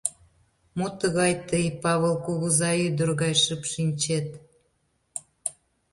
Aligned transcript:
—Мо 0.77 0.87
тыгай 0.99 1.33
тый, 1.49 1.65
Павыл 1.83 2.15
кугызай, 2.25 2.77
ӱдыр 2.87 3.09
гай 3.21 3.33
шып 3.43 3.61
шинчет? 3.71 4.27